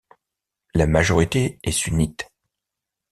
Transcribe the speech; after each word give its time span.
La 0.73 0.87
majorité 0.87 1.59
est 1.61 1.69
sunnite. 1.71 2.27